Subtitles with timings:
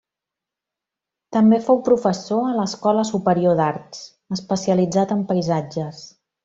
[1.37, 4.03] També fou professor a l'escola superior d'arts,
[4.41, 6.07] especialitzat en paisatges.